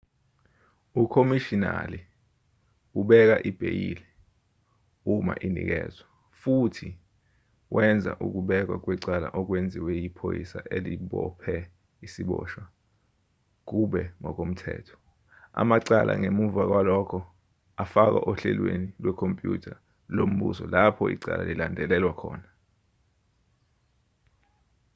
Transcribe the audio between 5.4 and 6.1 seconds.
inikezwa